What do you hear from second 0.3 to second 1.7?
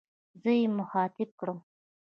زه يې مخاطب کړم.